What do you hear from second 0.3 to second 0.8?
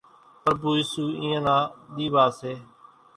پرڀُو